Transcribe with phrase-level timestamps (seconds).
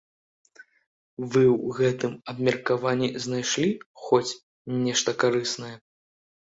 [1.31, 3.69] Вы ў гэтым абмеркаванні знайшлі
[4.09, 4.27] хоць
[4.85, 5.75] нешта карыснае?